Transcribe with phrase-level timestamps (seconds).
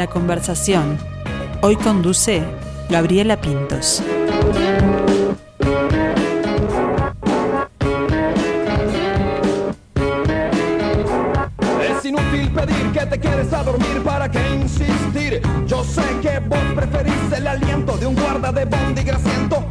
[0.00, 0.96] La conversación.
[1.60, 2.42] Hoy conduce
[2.88, 4.02] Gabriela Pintos.
[11.82, 15.42] Es inútil pedir que te quieres a dormir para qué insistir.
[15.66, 19.69] Yo sé que vos preferís el aliento de un guarda de bondi grasiento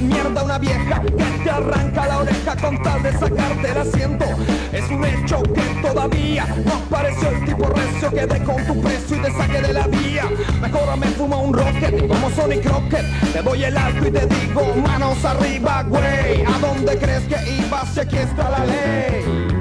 [0.00, 4.24] mierda una vieja que te arranca la oreja con tal de sacarte el asiento.
[4.72, 9.16] Es un hecho que todavía no apareció el tipo recio que dé con tu precio
[9.16, 10.24] y te saque de la vía.
[10.60, 13.04] Mejor me fumo un rocket como Sonic Rocket.
[13.32, 16.44] Te doy el alto y te digo manos arriba, güey.
[16.44, 19.56] ¿A dónde crees que ibas si aquí está la ley?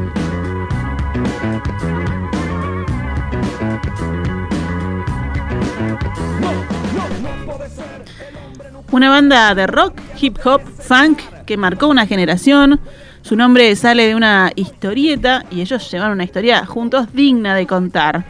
[8.91, 12.79] Una banda de rock, hip hop, funk que marcó una generación.
[13.21, 18.25] Su nombre sale de una historieta y ellos llevan una historia juntos digna de contar.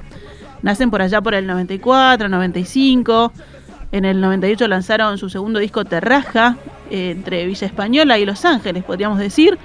[0.62, 3.34] Nacen por allá por el 94, 95.
[3.92, 6.58] En el 98 lanzaron su segundo disco Terraja,
[6.90, 9.58] eh, entre Villa Española y Los Ángeles, podríamos decir.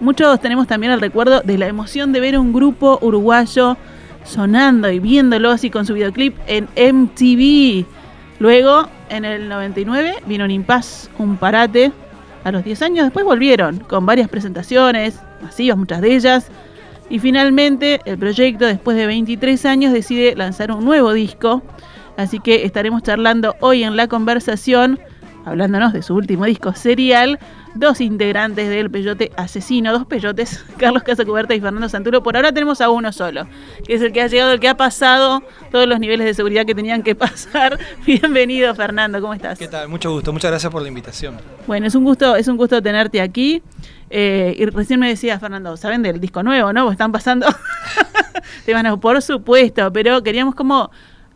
[0.00, 3.76] Muchos tenemos también el recuerdo de la emoción de ver un grupo uruguayo
[4.24, 7.86] sonando y viéndolo así con su videoclip en MTV.
[8.38, 11.92] Luego, en el 99, vino un impas, un parate.
[12.42, 16.48] A los 10 años después volvieron con varias presentaciones, masivas muchas de ellas.
[17.08, 21.62] Y finalmente el proyecto, después de 23 años, decide lanzar un nuevo disco.
[22.16, 24.98] Así que estaremos charlando hoy en la conversación,
[25.44, 27.38] hablándonos de su último disco serial,
[27.74, 32.22] dos integrantes del Peyote Asesino, dos peyotes, Carlos Casacuberta y Fernando Santuro.
[32.22, 33.46] Por ahora tenemos a uno solo,
[33.86, 36.64] que es el que ha llegado, el que ha pasado todos los niveles de seguridad
[36.64, 37.78] que tenían que pasar.
[38.06, 39.58] Bienvenido, Fernando, ¿cómo estás?
[39.58, 39.88] ¿Qué tal?
[39.88, 41.36] Mucho gusto, muchas gracias por la invitación.
[41.66, 43.62] Bueno, es un gusto, es un gusto tenerte aquí.
[44.10, 46.90] Eh, y recién me decía Fernando, ¿saben del disco nuevo, no?
[46.92, 47.46] Están pasando
[48.66, 50.90] temas por supuesto, pero queríamos como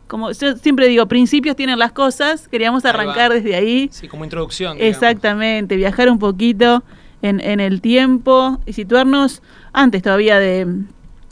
[0.09, 3.89] como yo siempre digo, principios tienen las cosas, queríamos arrancar desde ahí.
[3.91, 4.75] Sí, como introducción.
[4.79, 6.83] Exactamente, viajar un poquito
[7.21, 10.65] en, en, el tiempo y situarnos antes todavía de,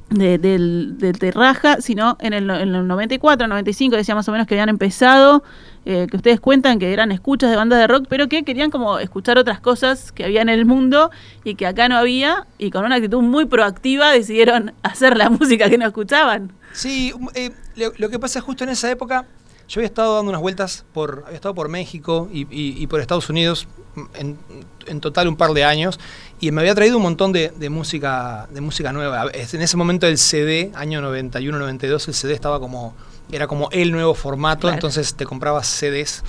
[0.10, 4.56] del, del, Terraja, sino en el, en el 94, 95, decía más o menos que
[4.56, 5.44] habían empezado,
[5.86, 9.00] eh, que ustedes cuentan que eran escuchas de bandas de rock, pero que querían como
[9.00, 11.12] escuchar otras cosas que había en el mundo
[11.44, 15.70] y que acá no había, y con una actitud muy proactiva decidieron hacer la música
[15.70, 16.52] que no escuchaban.
[16.74, 19.26] Sí, eh, lo, que pasa justo en esa época,
[19.68, 23.68] yo había estado dando unas vueltas por, había estado por México y, por Estados Unidos
[24.16, 26.00] en, total un par de años
[26.40, 29.30] y me había traído un montón de, música, de música nueva.
[29.34, 32.96] En ese momento el CD, año 91, 92, el CD estaba como
[33.30, 36.24] era como el nuevo formato, entonces te comprabas CDs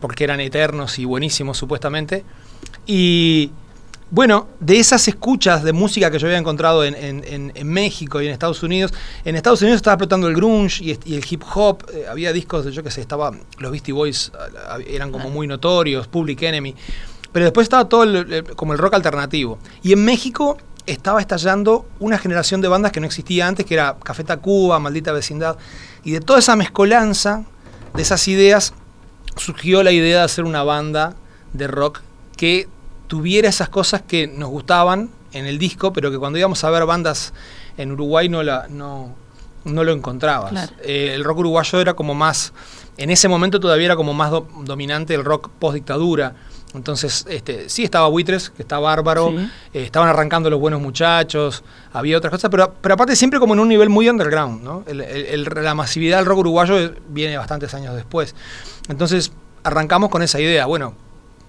[0.00, 2.24] porque eran eternos y buenísimos supuestamente.
[2.86, 3.52] Y
[4.10, 8.62] bueno, de esas escuchas de música que yo había encontrado en, México y en Estados
[8.62, 8.92] Unidos,
[9.24, 12.72] en Estados Unidos estaba explotando el grunge y, el hip hop, eh, había discos de
[12.72, 14.32] yo que sé, estaba, los Beastie Boys
[14.86, 16.74] eran como muy notorios, Public Enemy,
[17.32, 18.06] pero después estaba todo
[18.56, 19.58] como el rock alternativo.
[19.82, 23.96] Y en México estaba estallando una generación de bandas que no existía antes, que era
[24.02, 25.58] Café Tacuba, Maldita Vecindad,
[26.02, 27.44] y de toda esa mezcolanza
[27.94, 28.72] de esas ideas
[29.36, 31.14] surgió la idea de hacer una banda
[31.52, 32.00] de rock
[32.36, 32.68] que
[33.08, 36.86] tuviera esas cosas que nos gustaban en el disco, pero que cuando íbamos a ver
[36.86, 37.32] bandas
[37.76, 39.14] en Uruguay no, la, no,
[39.64, 40.72] no lo encontrabas.
[40.82, 42.52] Eh, el rock uruguayo era como más,
[42.96, 44.30] en ese momento todavía era como más
[44.64, 46.34] dominante el rock post dictadura.
[46.74, 51.64] Entonces, este, sí estaba Buitres, que está bárbaro, eh, estaban arrancando los buenos muchachos,
[51.94, 54.84] había otras cosas, pero, pero aparte siempre como en un nivel muy underground, ¿no?
[54.86, 58.34] la masividad del rock uruguayo viene bastantes años después.
[58.88, 59.32] Entonces,
[59.64, 60.94] arrancamos con esa idea, bueno,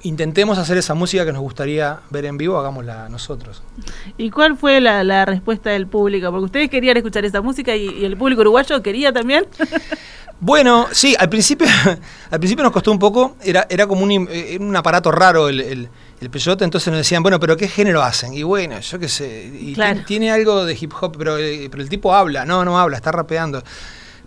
[0.04, 3.62] intentemos hacer esa música que nos gustaría ver en vivo, hagámosla nosotros.
[4.18, 6.32] ¿Y cuál fue la, respuesta del público?
[6.32, 9.46] Porque ustedes querían escuchar esa música y, el público uruguayo quería también.
[10.40, 11.68] bueno, sí, al principio,
[12.32, 15.59] al principio nos costó un poco, era, era como un, eh, un aparato raro el,
[15.62, 18.34] el, peyote, entonces nos decían, bueno, pero ¿qué género hacen?
[18.34, 19.76] Y bueno, yo qué sé, y
[20.06, 23.12] tiene algo de hip hop, pero, eh, pero el tipo habla, no, no habla, está
[23.12, 23.64] rapeando.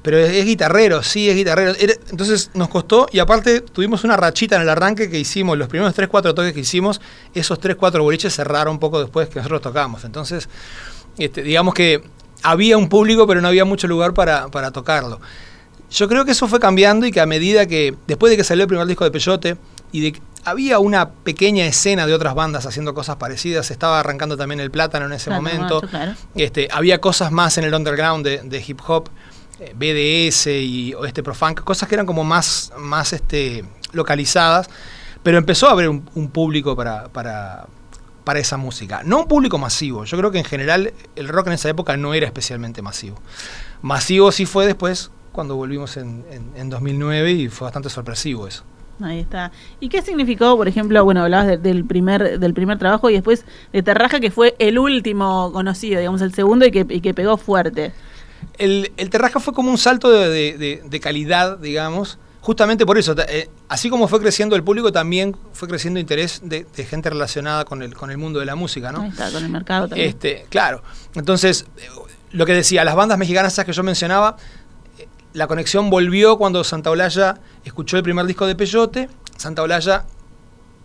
[0.03, 1.75] Pero es, guitarrero, sí, es guitarrero.
[2.11, 5.95] entonces nos costó y aparte tuvimos una rachita en el arranque que hicimos, los primeros
[5.95, 7.01] 3, 4 toques que hicimos,
[7.35, 10.05] esos 3, 4 boliches cerraron un poco después que nosotros tocamos.
[10.05, 10.49] Entonces,
[11.19, 12.03] este, digamos que
[12.43, 15.21] había un público, pero no había mucho lugar para, tocarlo.
[15.91, 18.63] Yo creo que eso fue cambiando y que a medida que, después de que salió
[18.63, 19.57] el primer disco de Peyote
[19.93, 24.59] y de había una pequeña escena de otras bandas haciendo cosas parecidas, estaba arrancando también
[24.59, 25.81] el plátano en ese momento,
[26.35, 29.09] este, había cosas más en el underground de hip hop.
[29.75, 34.69] BDS y este Profunk, cosas que eran como más, más este, localizadas,
[35.23, 36.03] pero empezó a haber un,
[36.33, 37.67] público para, para,
[38.25, 39.03] para, esa música.
[39.05, 42.15] No un público masivo, yo creo que en general el rock en esa época no
[42.15, 43.21] era especialmente masivo.
[43.83, 48.65] Masivo sí fue después cuando volvimos en, en- en 2009 y fue bastante sorpresivo eso.
[49.01, 49.51] Ahí está.
[49.81, 53.45] ¿Y qué significó, por ejemplo, bueno, hablabas de- del primer del primer trabajo y después
[53.73, 57.37] de Terraja, que fue el último conocido, digamos, el segundo y que, y que pegó
[57.37, 57.93] fuerte?
[58.59, 62.99] El, el Terraja fue como un salto de, de- de- de calidad, digamos, justamente por
[62.99, 63.15] eso.
[63.29, 67.83] eh, así como fue creciendo el público, también fue creciendo interés de, gente relacionada con
[67.83, 69.03] el, con el mundo de la música, ¿no?
[69.03, 70.09] Ahí está, con el mercado también.
[70.09, 70.83] Este, claro.
[71.15, 71.87] Entonces, eh,
[72.33, 74.37] lo que decía, las bandas mexicanas esas que yo mencionaba,
[74.99, 79.09] eh, la conexión volvió cuando Santa Olalla escuchó el primer disco de Peyote.
[79.37, 80.05] Santa Olalla,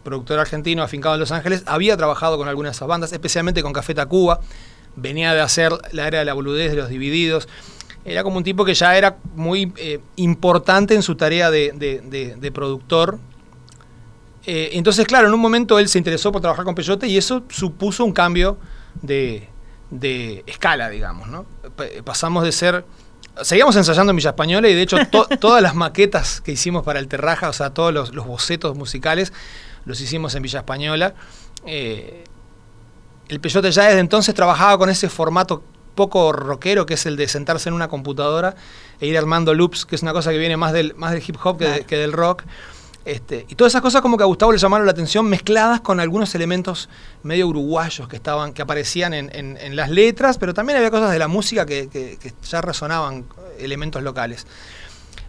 [0.03, 3.73] productor argentino afincado en Los Ángeles, había trabajado con algunas de esas bandas, especialmente con
[3.73, 4.39] Café Tacuba.
[4.97, 7.47] Venía de hacer la era de la boludez de los divididos.
[8.03, 12.01] Era como un tipo que ya era muy eh, importante en su tarea de, de-
[12.01, 13.19] de- de productor.
[14.45, 17.43] Eh, entonces, claro, en un momento él se interesó por trabajar con Peyote y eso
[17.49, 18.57] supuso un cambio
[19.01, 19.47] de,
[20.47, 21.45] escala, digamos, ¿no?
[21.75, 22.85] Pa- Pasamos de ser...
[23.41, 26.99] Seguíamos ensayando en Villa Española y de hecho to- todas las maquetas que hicimos para
[26.99, 29.31] el Terraja, o sea, todos los, los bocetos musicales,
[29.85, 31.13] los hicimos en Villa Española.
[31.65, 32.23] Eh,
[33.29, 35.63] el Peyote ya desde entonces trabajaba con ese formato
[35.95, 38.55] poco rockero, que es el de sentarse en una computadora
[38.99, 41.37] e ir armando loops, que es una cosa que viene más del, más del hip
[41.43, 41.87] hop que, de- Claro.
[41.87, 42.43] que del rock.
[43.03, 45.99] Este, y todas esas cosas como que a Gustavo le llamaron la atención, mezcladas con
[46.01, 46.89] algunos elementos
[47.23, 51.11] medio uruguayos que estaban, que aparecían en, en- en las letras, pero también había cosas
[51.11, 53.25] de la música que, que- que ya resonaban,
[53.59, 54.45] elementos locales.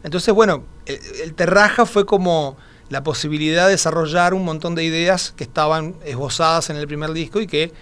[0.03, 2.57] Entonces, bueno, el, el Terraja fue como
[2.89, 7.41] la posibilidad de desarrollar un montón de ideas que estaban esbozadas en el primer disco
[7.41, 7.73] y que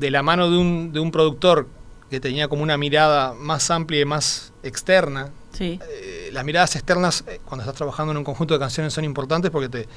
[0.00, 1.68] de la mano de un, de un productor
[2.08, 5.30] que tenía como una mirada más amplia y más externa.
[5.52, 5.78] Sí.
[5.88, 9.50] Eh, las miradas externas eh, cuando estás trabajando en un conjunto de canciones son importantes
[9.50, 9.88] porque te,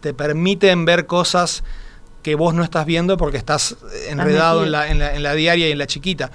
[0.00, 1.64] te permiten ver cosas
[2.22, 4.78] que vos no estás viendo porque estás eh, enredado en metido.
[4.80, 6.30] la, en, la, en la diaria y en la chiquita.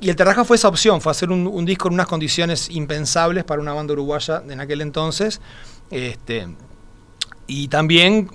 [0.00, 3.44] Y el Terraja fue esa opción, fue hacer un, un disco en unas condiciones impensables
[3.44, 5.40] para una banda uruguaya en aquel entonces.
[5.90, 6.48] Este,
[7.46, 8.30] y también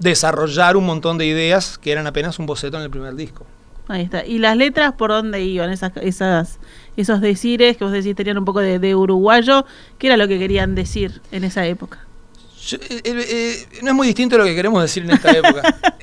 [0.00, 3.46] desarrollar un montón de ideas que eran apenas un boceto en el primer disco.
[3.88, 4.24] Ahí está.
[4.24, 5.70] ¿Y las letras por dónde iban?
[5.70, 6.58] Esas, esas,
[6.96, 9.64] esos decires que vos decís tenían un poco de, de uruguayo.
[9.98, 12.06] ¿Qué era lo que querían decir en esa época?
[12.66, 15.30] Yo- eh, eh, eh, no es muy distinto a lo que queremos decir en esta
[15.36, 15.62] época.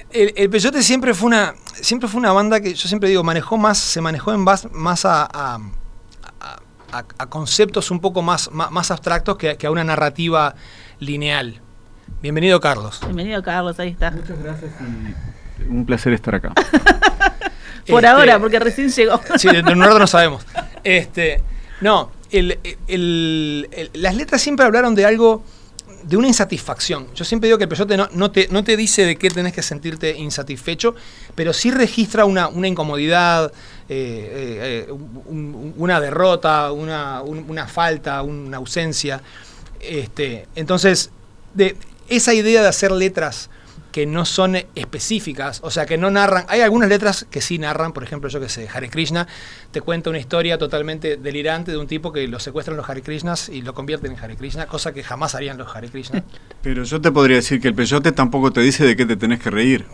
[0.10, 3.58] El, el Peyote siempre fue una siempre fue una banda que yo siempre digo manejó
[3.58, 5.56] más se manejó en base más a, a-
[6.42, 6.60] a-
[6.92, 10.56] a- a conceptos un poco más, más, más abstractos que a una narrativa
[11.00, 11.62] lineal.
[12.22, 13.00] Bienvenido Carlos.
[13.04, 14.12] Bienvenido, Carlos, ahí está.
[14.12, 14.72] Muchas gracias
[15.60, 16.54] y un placer estar acá.
[17.88, 19.20] Por Este, ahora, porque recién llegó.
[19.38, 20.46] Sí, de, Leonardo no sabemos.
[20.84, 21.42] Este,
[21.82, 25.44] no, el- el- el- las letras siempre hablaron de algo,
[26.04, 27.08] de una insatisfacción.
[27.14, 29.54] Yo siempre digo que el peyote no, no te, no te dice de qué tenés
[29.54, 30.96] que sentirte insatisfecho,
[31.36, 33.54] pero sí registra una, una incomodidad,
[33.88, 39.22] eh, eh, un- una derrota, una, un- una falta, una ausencia.
[39.80, 41.12] Este, entonces,
[41.54, 41.78] de
[42.10, 43.50] esa idea de hacer letras
[43.92, 46.46] que no son específicas, o sea, que no narran.
[46.50, 49.28] Hay algunas letras que sí narran, por ejemplo, yo que sé, Hare Krishna
[49.72, 53.50] te cuenta una historia totalmente delirante de un tipo que lo secuestran los Hare Krishnas
[53.50, 56.24] y lo convierten en Hare Krishna, cosa que jamás harían los Hare Krishna.
[56.62, 59.40] Pero yo te podría decir que el peyote tampoco te dice de qué te tenés
[59.40, 59.86] que reír.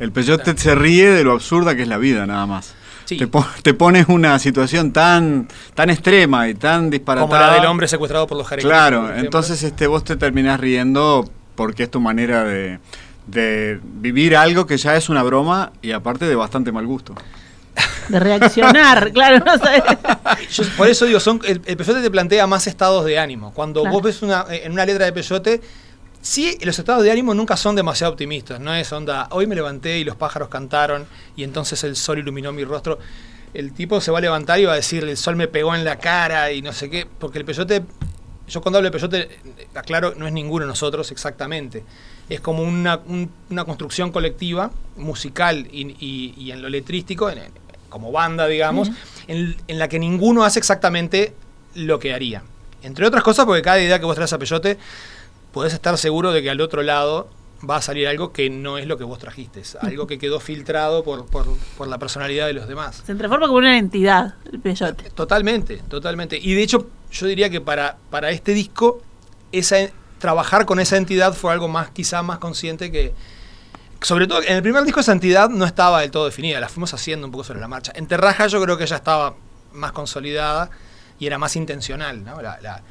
[0.00, 2.74] El peyote se ríe de lo absurda que es la vida, nada más.
[3.06, 3.16] Sí.
[3.16, 7.26] Te, po- te pones una situación tan, tan extrema y tan disparatada.
[7.28, 8.70] Como la del hombre secuestrado por los Hare Krishna.
[8.70, 11.28] Claro, entonces este, vos te terminás riendo
[11.60, 12.78] porque es tu manera de,
[13.26, 17.14] de vivir algo que ya es una broma y aparte de bastante mal gusto.
[18.08, 19.82] De reaccionar, claro, no sabes.
[20.50, 23.52] Yo por eso digo, son, el, el peyote te plantea más estados de ánimo.
[23.52, 23.92] Cuando Claro.
[23.94, 25.60] vos ves una, eh, en una letra de peyote,
[26.22, 28.58] sí, los estados de ánimo nunca son demasiado optimistas.
[28.58, 31.04] No es onda, hoy me levanté y los pájaros cantaron
[31.36, 32.98] y entonces el sol iluminó mi rostro.
[33.52, 35.84] El tipo se va a levantar y va a decir, el sol me pegó en
[35.84, 37.06] la cara y no sé qué.
[37.18, 37.82] Porque el peyote,
[38.50, 39.28] yo cuando hablo de peyote,
[39.74, 41.84] aclaro, no es ninguno de nosotros exactamente.
[42.28, 47.38] Es como una, un- una construcción colectiva, musical y, y- y en lo letrístico, en-
[47.38, 47.52] en-
[47.88, 48.90] como banda, digamos,
[49.26, 51.34] en, en la que ninguno hace exactamente
[51.74, 52.42] lo que haría.
[52.82, 54.78] Entre otras cosas, porque cada idea que vos traes a Peyote,
[55.52, 57.28] podés estar seguro de que al otro lado
[57.68, 60.40] va a salir algo que no es lo que vos trajiste, es algo que quedó
[60.40, 63.02] filtrado por, por, por la personalidad de los demás.
[63.04, 65.10] Se transforma como una entidad, el peyote.
[65.10, 66.38] Totalmente, totalmente.
[66.40, 69.02] Y de hecho, yo diría que para, para este disco,
[69.52, 69.76] esa,
[70.18, 73.12] trabajar con esa entidad fue algo más, quizá más consciente que.
[74.02, 76.94] Sobre todo, en el primer disco esa entidad no estaba del todo definida, la fuimos
[76.94, 77.92] haciendo un poco sobre la marcha.
[77.94, 79.34] En Terraja yo creo que ya estaba
[79.72, 80.70] más consolidada
[81.18, 82.24] y era más intencional.
[82.24, 82.40] ¿no?
[82.40, 82.82] La-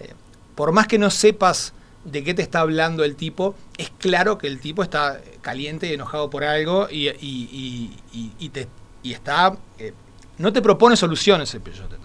[0.00, 0.14] eh,
[0.54, 4.46] por más que no sepas de qué te está hablando el tipo, es claro que
[4.46, 8.66] el tipo está caliente y enojado por algo y, y- y- y- te,
[9.04, 9.54] está...
[9.78, 9.92] eh,
[10.38, 11.96] no te propone soluciones el peyote.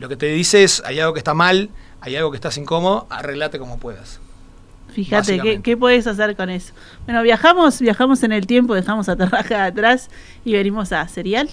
[0.00, 1.68] Lo que te dice es, hay algo que está mal,
[2.00, 4.18] hay algo que estás incómodo, arreglate como puedas.
[4.92, 5.60] Fíjate, ¿qué.
[5.60, 6.72] ¿qué puedes hacer con eso?
[7.04, 10.08] Bueno, viajamos, viajamos en el tiempo, dejamos a Terraja atrás
[10.44, 11.48] y venimos a Serial.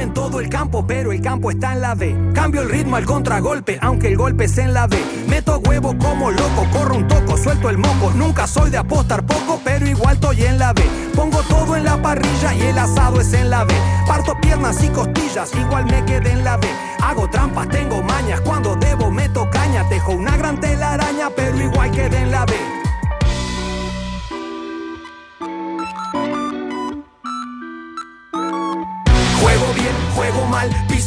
[0.00, 2.16] En todo el campo, pero el campo está en la B.
[2.34, 4.96] Cambio el ritmo al contragolpe, aunque el golpe es en la B.
[5.28, 8.10] Meto huevo como loco, corro un toco, suelto el moco.
[8.14, 10.82] Nunca soy de apostar poco, pero igual estoy en la B.
[11.14, 13.74] Pongo todo en la parrilla y el asado es en la B.
[14.06, 16.68] Parto piernas y costillas, igual me quedé en la B.
[17.02, 19.88] Hago trampas, tengo mañas, cuando debo meto caña.
[19.88, 22.54] Tejo una gran telaraña, pero igual quedé en la B.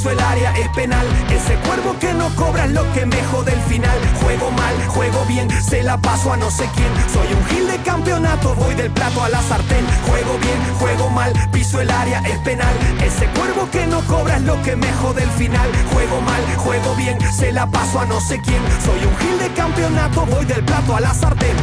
[0.10, 1.06] el área, es penal.
[1.30, 3.98] Ese cuervo que no cobra es lo que me jode el final.
[4.22, 6.92] Juego mal, juego bien, se la paso a no sé quién.
[7.12, 9.86] Soy un gil de campeonato, voy del plato a la sartén.
[10.08, 12.74] Juego bien, juego mal, piso el área, es penal.
[13.04, 15.70] Ese cuervo que no cobra es lo que me jode el final.
[15.94, 18.62] Juego mal, juego bien, se la paso a no sé quién.
[18.84, 21.56] Soy un gil de campeonato, voy del plato a la sartén.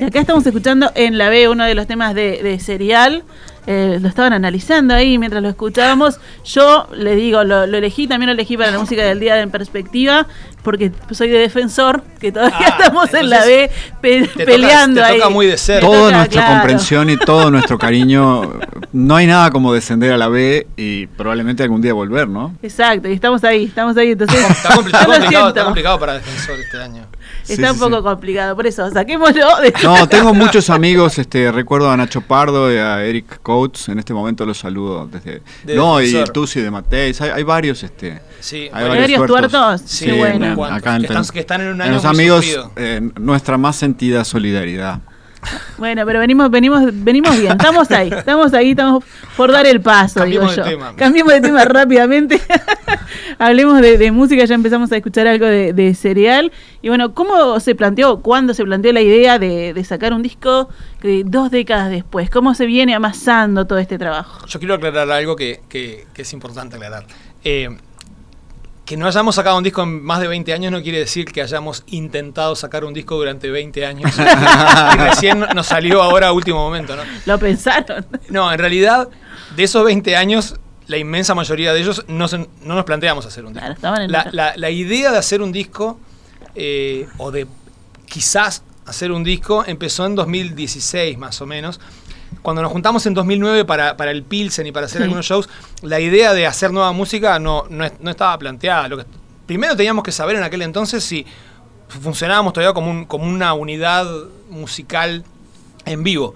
[0.00, 3.24] Y acá estamos escuchando en la B uno de los temas de Serial.
[3.70, 6.18] Eh, lo estaban analizando ahí mientras lo escuchábamos.
[6.42, 9.50] Yo le digo, lo, lo elegí, también lo elegí para la música del día en
[9.50, 10.26] perspectiva,
[10.62, 13.70] porque soy de defensor, que todavía Ah, estamos en la B
[14.00, 15.18] pe- te toca- peleando te ahí.
[15.18, 15.86] toca muy de cerca.
[15.86, 16.58] Me Toda toca, nuestra claro.
[16.60, 18.54] comprensión y todo nuestro cariño.
[18.94, 22.54] No hay nada como descender a la B y probablemente algún día volver, ¿no?
[22.62, 24.12] Exacto, y estamos ahí, estamos ahí.
[24.12, 27.02] Entonces, Está, complicado, está complicado para defensor este año.
[27.48, 28.02] Está Sí, un sí, poco sí.
[28.02, 32.76] complicado, por eso, saquémoslo de No, tengo muchos amigos, este, recuerdo a Nacho Pardo y
[32.76, 35.42] a Eric Coates, en este momento los saludo desde...
[35.64, 38.20] De no, y el Tusi de Mateis, hay, hay varios, este...
[38.40, 39.82] Sí, hay varios tuertos.
[39.84, 40.64] Sí, bueno.
[40.64, 43.58] acá en- que, están, que están en un en año los muy amigos, eh, nuestra
[43.58, 45.00] más sentida solidaridad.
[45.78, 49.04] Bueno, pero venimos, venimos, venimos bien, estamos ahí, estamos ahí, estamos
[49.36, 50.76] por dar el paso, Cambiemos digo de yo.
[50.76, 50.96] tema.
[50.96, 52.40] Cambiemos de tema rápidamente.
[53.38, 56.50] Hablemos de, de música, ya empezamos a escuchar algo de, de cereal.
[56.82, 60.68] Y bueno, ¿cómo se planteó, cuándo se planteó la idea de, de sacar un disco
[61.00, 62.30] que dos décadas después?
[62.30, 64.44] ¿Cómo se viene amasando todo este trabajo?
[64.46, 67.04] Yo quiero aclarar algo que, que- que es importante aclarar.
[67.44, 67.68] Eh,
[68.88, 71.42] que no hayamos sacado un disco en más de 20 años no quiere decir que
[71.42, 74.10] hayamos intentado sacar un disco durante 20 años.
[74.18, 77.02] y recién nos salió ahora a último momento, ¿no?
[77.26, 78.06] ¿Lo pensaron?
[78.30, 79.08] No, en realidad,
[79.54, 83.44] de esos 20 años, la inmensa mayoría de ellos no, se- no nos planteamos hacer
[83.44, 83.60] un disco.
[83.60, 86.00] Claro, estaban en la, la- la idea de hacer un disco,
[86.54, 87.46] eh, o de
[88.06, 91.78] quizás hacer un disco, empezó en 2016 más o menos.
[92.42, 95.02] Cuando nos juntamos en 2009 para, para el Pilsen y para hacer Sí.
[95.04, 95.48] algunos shows,
[95.82, 98.88] la idea de hacer nueva música no, no, no estaba planteada.
[98.88, 99.04] Lo que,
[99.46, 101.26] primero teníamos que saber en aquel entonces si
[101.88, 104.06] funcionábamos todavía como, un- como una unidad
[104.50, 105.24] musical
[105.86, 106.34] en vivo.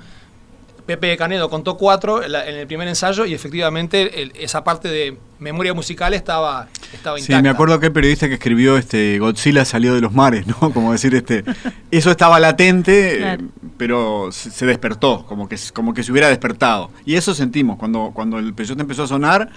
[0.87, 5.75] Pepe Canedo contó cuatro en, el primer ensayo y efectivamente el- esa parte de memoria
[5.75, 10.13] musical estaba, estaba Sí, me acuerdo aquel periodista que escribió este Godzilla salió de los
[10.13, 10.57] mares, ¿no?
[10.73, 11.45] Como decir, este
[11.91, 13.45] eso estaba latente, eh, Claro.
[13.77, 16.91] pero se, despertó, como que, como que se hubiera despertado.
[17.05, 19.51] Y eso sentimos, cuando, cuando el peyote empezó a sonar,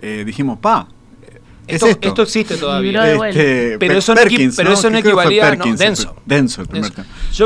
[0.00, 0.94] eh, dijimos, pa, ¿qué
[1.66, 2.08] esto, es esto?
[2.08, 3.12] esto existe todavía.
[3.12, 4.20] Este, Pero Pe- eso no
[4.56, 5.78] pero eso equivalía- no, Perkins,
[6.26, 6.62] Denso.
[6.62, 6.92] El primer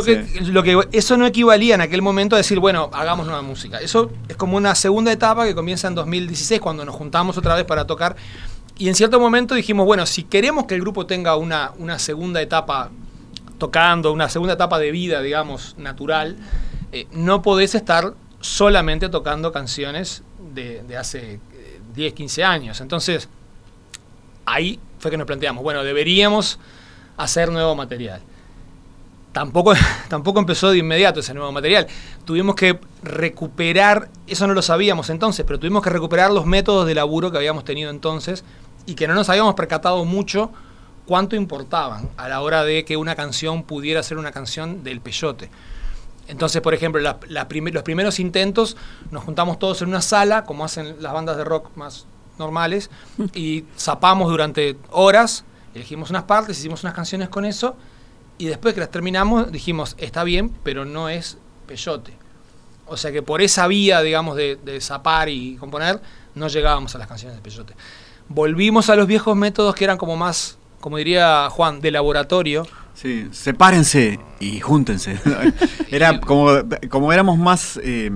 [0.03, 3.79] que, lo que eso no equivalía en aquel momento a decir, bueno, hagamos nueva música.
[3.79, 7.65] Eso es como una segunda etapa que comienza en 2016 cuando nos juntamos otra vez
[7.65, 8.17] para tocar
[8.77, 12.41] y en cierto momento dijimos, bueno, si queremos que el grupo tenga una, una segunda
[12.41, 12.91] etapa
[13.59, 16.37] tocando, una segunda etapa de vida, digamos, natural,
[16.93, 20.23] eh, no podés estar solamente tocando canciones
[20.55, 22.81] de, de hace eh, 10, 15 años.
[22.81, 23.29] Entonces,
[24.49, 26.59] ahí fue que nos planteamos, bueno, deberíamos
[27.17, 28.21] hacer nuevo material.
[29.33, 29.75] Tampoco,
[30.09, 31.87] tampoco empezó de inmediato ese nuevo material.
[32.25, 36.95] Tuvimos que recuperar, eso no lo sabíamos entonces, pero tuvimos que recuperar los métodos de
[36.95, 38.45] laburo que habíamos tenido entonces
[38.87, 40.51] y que no nos habíamos percatado mucho
[41.07, 45.51] cuánto importaban a la hora de que una canción pudiera ser una canción del peyote.
[46.27, 48.77] Entonces, por ejemplo, los primeros intentos
[49.11, 52.07] nos juntamos todos en una sala, como hacen las bandas de rock más
[52.39, 52.91] normales,
[53.35, 57.77] y zapamos durante horas, elegimos unas partes, hicimos unas canciones con eso,
[58.39, 62.13] y después que las terminamos dijimos, está bien, pero no es peyote.
[62.87, 66.01] O sea que por esa vía, digamos, de, de zapar y componer,
[66.35, 67.75] no llegábamos a las canciones de peyote.
[68.29, 72.67] Volvimos a los viejos métodos que eran como más, como diría Juan, de laboratorio.
[72.95, 75.19] Sí, sepárense y júntense.
[75.91, 76.51] Era como,
[76.89, 78.11] como éramos más eh,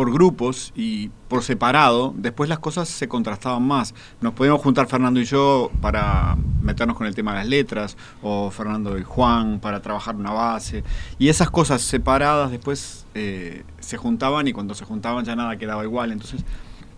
[0.00, 3.94] por grupos y por separado, después las cosas se contrastaban más.
[4.22, 8.50] Nos podíamos juntar Fernando y yo para meternos con el tema de las letras, o
[8.50, 10.84] Fernando y Juan para trabajar una base.
[11.18, 15.84] Y esas cosas separadas después eh, se juntaban y cuando se juntaban ya nada quedaba
[15.84, 16.12] igual.
[16.12, 16.46] Entonces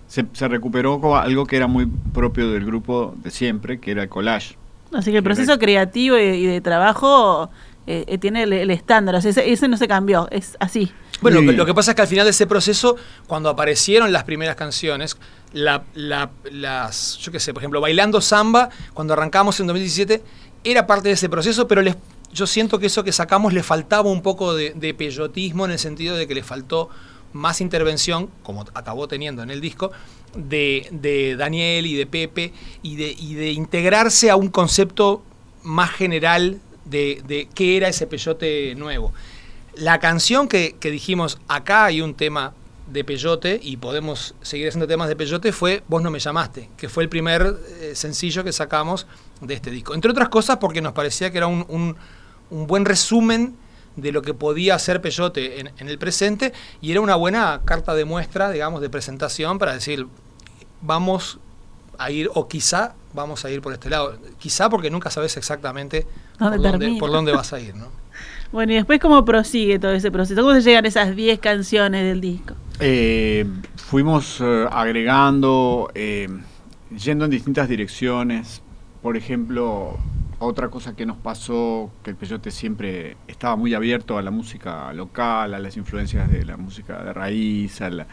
[0.06, 4.08] se, se recuperó algo que era muy propio del grupo de siempre, que era el
[4.08, 4.54] collage.
[4.92, 7.50] Así que el proceso creativo y, de trabajo
[7.88, 10.92] eh, eh, tiene el, el estándar, o sea, ese, ese no se cambió, es así.
[11.22, 14.12] Bueno, lo, que, lo que pasa es que al final de ese proceso, cuando aparecieron
[14.12, 15.16] las primeras canciones,
[15.52, 20.22] la- la- las, yo qué sé, por ejemplo, Bailando Samba, cuando arrancamos en 2017,
[20.64, 21.96] era parte de ese proceso, pero les-
[22.32, 25.78] yo siento que eso que sacamos le faltaba un poco de, de peyotismo en el
[25.78, 26.88] sentido de que le faltó
[27.32, 29.90] más intervención, como acabó teniendo en el disco,
[30.34, 32.52] de, de Daniel y de Pepe,
[32.82, 35.22] y de, y de integrarse a un concepto
[35.62, 39.12] más general de, de qué era ese peyote nuevo.
[39.74, 42.52] La canción que, que dijimos, acá hay un tema
[42.88, 46.88] de peyote y podemos seguir haciendo temas de peyote, fue Vos no me llamaste, que
[46.90, 49.06] fue el primer eh, sencillo que sacamos
[49.40, 49.94] de este disco.
[49.94, 51.96] Entre otras cosas porque nos parecía que era un, un-
[52.50, 53.56] un buen resumen
[53.96, 56.52] de lo que podía hacer peyote en, en el presente
[56.82, 60.06] y era una buena carta de muestra, digamos, de presentación para decir,
[60.82, 61.38] vamos
[61.98, 64.18] a ir, o quizá vamos a ir por este lado.
[64.38, 66.06] Quizá porque nunca sabes exactamente
[66.38, 67.88] ¿Dónde por, dónde, por dónde vas a ir, ¿no?
[68.52, 70.42] Bueno, y después, ¿cómo prosigue todo ese proceso?
[70.42, 72.54] ¿Cómo se llegan esas 10 canciones del disco?
[72.80, 76.28] Eh, fuimos eh, agregando, eh,
[76.96, 78.60] yendo en distintas direcciones.
[79.00, 79.96] Por ejemplo,
[80.38, 84.92] otra cosa que nos pasó, que el Peyote siempre estaba muy abierto a la música
[84.92, 88.06] local, a las influencias de la música de raíz, a la-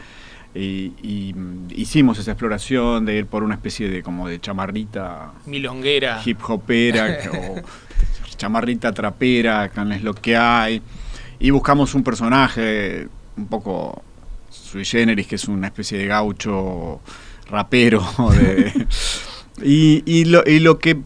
[0.54, 5.32] y, y, mm, hicimos esa exploración de ir por una especie de como de chamarrita
[5.46, 6.20] Milonguera.
[6.24, 7.60] hip hopera o
[8.40, 10.80] chamarrita trapera, que es lo que hay.
[11.38, 13.06] Y buscamos un personaje
[13.36, 14.02] un poco
[14.48, 17.00] sui generis, que es una especie de gaucho
[17.50, 18.02] rapero.
[18.32, 18.86] de-
[19.62, 20.96] y, y lo, y lo que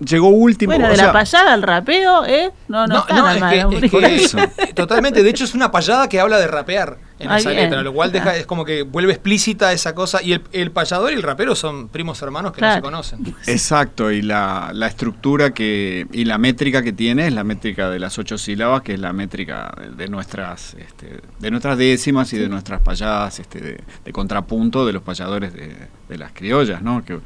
[0.00, 0.72] llegó último.
[0.72, 2.50] Bueno, o de sea, la payada al rapeo, ¿eh?
[2.68, 3.86] No, no, está nada es mal, que- hombre.
[3.86, 4.38] es que- Por eso.
[4.74, 5.22] totalmente.
[5.22, 7.64] De hecho, es una payada que habla de rapear en Ah, esa bien.
[7.64, 8.36] letra, lo cual deja, Ah.
[8.36, 10.22] es como que vuelve explícita esa cosa.
[10.22, 13.34] Y el, el payador y el rapero son primos hermanos que no se conocen.
[13.46, 17.98] Exacto, y la, la estructura que y la métrica que tiene es la métrica de
[17.98, 22.38] las ocho sílabas, que es la métrica de, de nuestras este, de nuestras décimas y
[22.38, 25.76] de nuestras payadas este, de, de contrapunto de los payadores de,
[26.08, 27.04] de las criollas, ¿no?
[27.04, 27.18] Que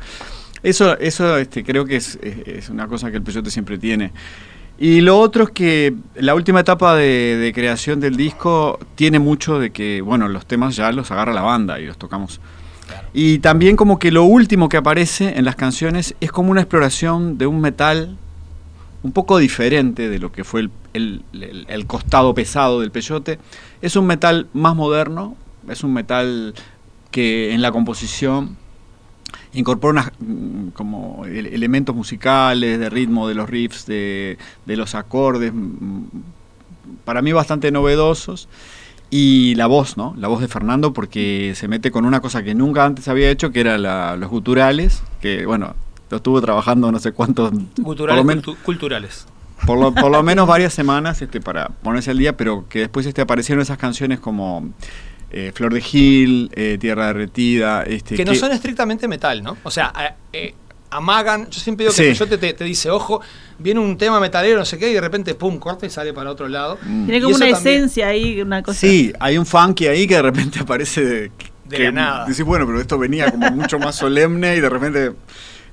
[0.64, 4.10] eso eso este, creo que es, es- es una cosa que el peyote siempre tiene.
[4.76, 9.60] Y lo otro es que la última etapa de, de creación del disco tiene mucho
[9.60, 12.40] de que, bueno, los temas ya los agarra la banda y los tocamos.
[13.12, 17.38] Y también como que lo último que aparece en las canciones es como una exploración
[17.38, 18.16] de un metal
[19.04, 23.38] un poco diferente de lo que fue el, el- el- el costado pesado del peyote.
[23.80, 25.36] Es un metal más moderno,
[25.68, 26.52] es un metal
[27.12, 28.56] que en la composición
[29.54, 34.94] incorpora unas, mm, como ele- elementos musicales, de ritmo, de los riffs, de, de los
[34.94, 36.02] acordes, mm,
[37.04, 38.48] para mí bastante novedosos.
[39.10, 40.14] Y la voz, ¿no?
[40.18, 43.52] La voz de Fernando, porque se mete con una cosa que nunca antes había hecho,
[43.52, 45.74] que era la- los guturales, que bueno,
[46.10, 49.26] lo estuvo trabajando no sé cuántos, Culturales, por cultu- culturales.
[49.66, 53.06] por lo, por lo menos varias semanas este, para ponerse al día, pero que después
[53.06, 54.70] este, aparecieron esas canciones como
[55.36, 59.56] eh, Flor de Gil, eh, Tierra Derretida, este, Que no son estrictamente metal, ¿no?
[59.64, 60.54] O sea, a- eh,
[60.90, 61.50] amagan.
[61.50, 62.08] Yo siempre digo que Sí.
[62.08, 63.20] el peyote te, te dice, ojo,
[63.58, 66.30] viene un tema metalero, no sé qué, y de repente, pum, corta y sale para
[66.30, 66.78] otro lado.
[66.82, 67.06] Mm.
[67.06, 68.78] Tiene como una también- esencia ahí, una cosa.
[68.78, 71.20] Sí, hay un funky ahí que de repente aparece de,
[71.64, 72.26] De que la nada.
[72.26, 75.12] Decís, bueno, pero esto venía como mucho más solemne y de repente.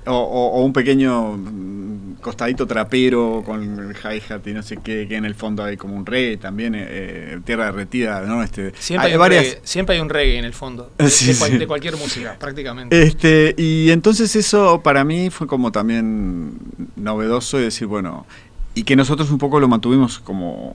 [0.06, 5.06] O, o- o un pequeño mm, costadito trapero con el hi-hat y no sé qué,
[5.08, 8.42] que en el fondo hay como un reggae también, eh, eh, tierra derretida, ¿no?
[8.42, 10.90] Este, Siempre hay, un reggae, siempre hay un reggae en el fondo.
[10.98, 11.58] De, Sí, de sí.
[11.58, 13.00] de cualquier música, prácticamente.
[13.02, 16.58] Este, y entonces eso para mí fue como también
[16.96, 18.26] novedoso y decir, bueno,
[18.74, 20.74] y que nosotros un poco lo mantuvimos como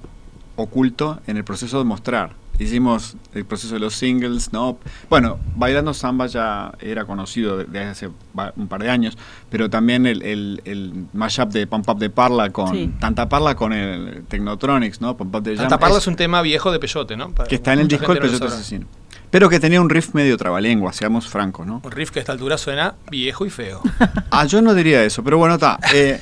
[0.56, 2.32] oculto en el proceso de mostrar.
[2.60, 4.80] Hicimos el proceso de los singles, ¿no?
[5.10, 8.10] Bueno, Bailando Samba ya era conocido desde hace
[8.56, 9.16] un par de años,
[9.50, 12.92] pero también el, el, el mashup de Pump Up de Parla con Sí.
[13.00, 15.16] Tanta Parla con el Technotronics, ¿no?
[15.16, 15.66] Pump Up de Jam.
[15.66, 17.30] Tanta Parla Es- es un tema viejo de peyote, ¿no?
[17.32, 18.56] Para- que está en el disco El no Peyote sabrá.
[18.56, 18.88] Asesino.
[19.30, 21.82] Pero que tenía un riff medio trabalengua, seamos francos, ¿no?
[21.84, 23.82] Un riff que a esta altura suena viejo y feo.
[24.32, 25.80] Ah, yo no diría eso, pero bueno, está.
[25.94, 26.20] Eh,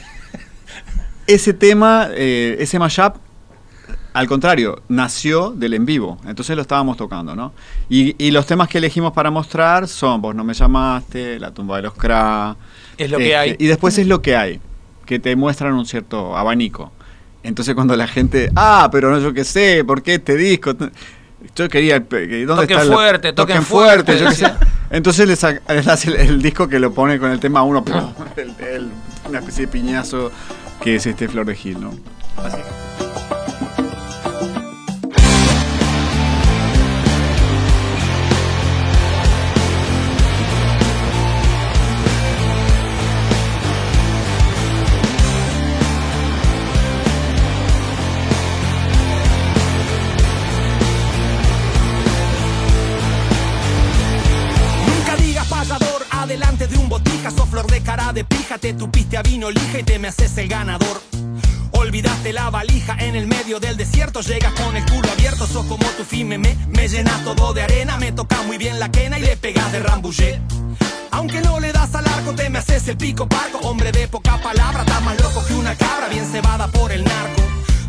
[1.27, 3.15] ese tema, eh, ese mashup,
[4.15, 6.17] al contrario, nació del en vivo.
[6.25, 7.51] Entonces lo estábamos tocando, ¿no?
[7.89, 11.75] Y, y los temas que elegimos para mostrar son Vos no me llamaste, La tumba
[11.77, 12.55] de los Kra.
[12.97, 13.55] Es lo que este, hay.
[13.59, 14.61] Y después es lo que hay,
[15.05, 16.91] que te muestran un cierto abanico.
[17.43, 20.73] Entonces cuando la gente, ah, pero no yo qué sé, ¿por qué este disco?
[21.55, 24.17] Yo quería, ¿dónde Toquen está la- fuerte, toquen fuerte.
[24.17, 24.47] fuerte, yo.
[24.89, 27.83] Entonces le, saca- le hace el, el disco que lo pone con el tema uno.
[28.37, 28.89] El- el-
[29.29, 30.31] una especie de piñazo
[30.81, 31.91] que es este Flor de Gil, ¿no?
[31.91, 33.24] Nunca
[58.55, 61.01] cara de pija, te tupiste a vino lija y te me haces el ganador.
[61.71, 65.85] Olvidaste la valija en el medio del desierto, llegas con el culo abierto, sos como
[65.97, 69.21] tu fin, me, me, llenas todo de arena, me toca muy bien la quena y
[69.21, 70.39] le pegas de rambullé.
[71.11, 74.37] Aunque no le das al arco, te me haces el pico parco, hombre de poca
[74.41, 77.41] palabra, estás más loco que una cabra, bien cebada por el narco.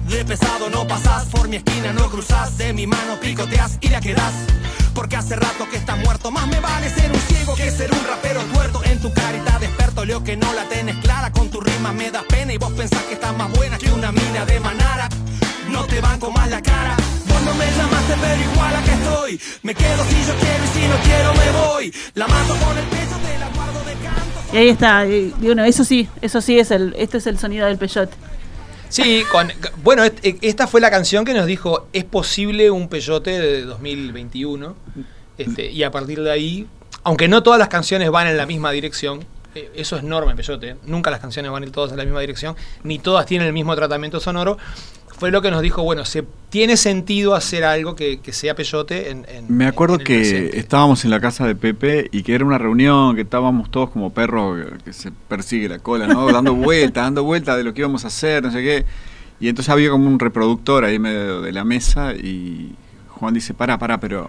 [0.08, 4.00] De pesado no pasás, por mi esquina no cruzás, de mi mano picoteas y la
[4.00, 4.32] quedás.
[4.94, 8.06] Porque hace rato que estás muerto, más me vale ser un ciego que ser un
[8.06, 8.82] rapero tuerto.
[8.84, 12.22] En tu carita desperto, leo que no la tenés clara, con tu rima me da
[12.28, 15.08] pena y vos pensás que estás más buena que una mina de manara.
[15.70, 16.96] No te banco más la cara,
[17.28, 19.40] vos no me llamaste pero igual acá estoy.
[19.62, 21.94] Me quedo si yo quiero y si no quiero me voy.
[22.14, 24.52] La mato con el peso, te la guardo de canto.
[24.52, 27.66] Y ahí está, y, bueno, eso sí, eso sí es el, este es el sonido
[27.66, 28.14] del peyote.
[28.88, 33.32] Sí, con, bueno, est- esta fue la canción que nos dijo, es posible un peyote
[33.40, 34.76] de 2021.
[35.38, 36.66] Este, y a partir de ahí,
[37.02, 39.24] aunque no todas las canciones van en la misma dirección,
[39.74, 42.20] eso es norma en peyote, nunca las canciones van a ir todas en la misma
[42.20, 44.58] dirección, ni todas tienen el mismo tratamiento sonoro,
[45.18, 49.10] fue lo que nos dijo, bueno, se tiene sentido hacer algo que, que sea peyote
[49.10, 50.58] en, en- Me acuerdo en que presente.
[50.58, 54.12] estábamos en la casa de Pepe y que era una reunión, que estábamos todos como
[54.12, 56.30] perros que- se persigue la cola, ¿no?
[56.30, 58.84] Dando vueltas, dando vueltas de lo que íbamos a hacer, no sé qué.
[59.40, 62.74] Y entonces había como un reproductor ahí en medio de la mesa y
[63.08, 64.28] Juan dice, para, para, pero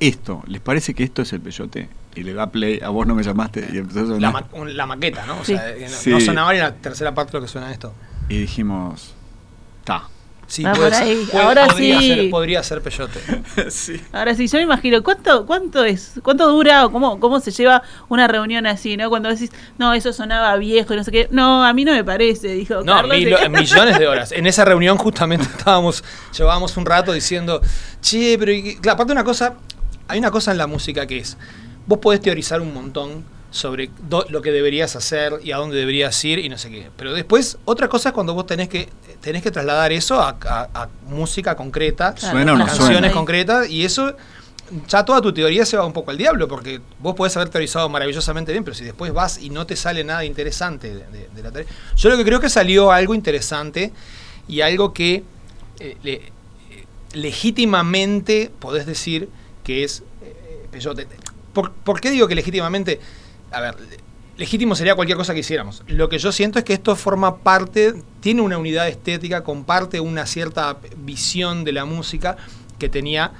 [0.00, 1.88] esto, ¿les parece que esto es el peyote?
[2.14, 4.20] Y le da play, a vos no me llamaste y empezó a sonar.
[4.20, 5.40] la, ma- un- la maqueta, ¿no?
[5.40, 5.54] O Sí.
[5.54, 6.10] sea, eh, no, Sí.
[6.10, 7.92] no sonaba ni la tercera parte de lo que suena esto.
[8.28, 9.12] Y dijimos,
[9.84, 10.04] ta.
[10.48, 12.08] Sí, puede ser- puede- Ahora podría sí.
[12.14, 13.18] Ser, podría ser peyote.
[13.70, 14.00] sí.
[14.12, 16.12] Ahora sí, yo me imagino, ¿cuánto, cuánto es?
[16.22, 19.08] ¿Cuánto dura o cómo, cómo se lleva una reunión así, no?
[19.10, 21.28] Cuando decís, no, eso sonaba viejo y no sé qué.
[21.32, 23.16] No, a mí no me parece, dijo No, Carlos.
[23.18, 24.30] mil- millones de horas.
[24.30, 26.04] En esa reunión justamente estábamos,
[26.38, 27.60] llevábamos un rato diciendo,
[28.00, 29.54] che, pero y- claro, aparte una cosa,
[30.08, 31.36] hay una cosa en la música que es,
[31.86, 36.22] vos podés teorizar un montón sobre do- lo que deberías hacer y a dónde deberías
[36.24, 36.90] ir y no sé qué.
[36.96, 38.88] Pero después, otra cosa es cuando vos tenés que,
[39.20, 42.98] tenés que trasladar eso a, a- a música concreta, Claro, ¿Suena o no las canciones
[42.98, 43.12] suena?
[43.12, 44.14] concretas, y eso
[44.88, 47.88] ya toda tu teoría se va un poco al diablo, porque vos podés haber teorizado
[47.88, 51.42] maravillosamente bien, pero si después vas y no te sale nada interesante de, de- de
[51.42, 51.70] la teoría.
[51.96, 53.92] Yo lo que creo que salió algo interesante
[54.48, 55.22] y algo que
[55.78, 59.28] eh, le- eh, legítimamente podés decir
[59.66, 61.08] que es eh, peyote.
[61.52, 63.00] ¿Por, qué digo que legítimamente?
[63.50, 63.74] A ver,
[64.36, 65.82] legítimo sería cualquier cosa que hiciéramos.
[65.88, 70.24] Lo que yo siento es que esto forma parte, tiene una unidad estética, comparte una
[70.26, 72.36] cierta visión de la música
[72.78, 73.32] que tenía